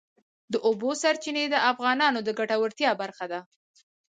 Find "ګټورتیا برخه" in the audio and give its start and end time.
2.39-3.25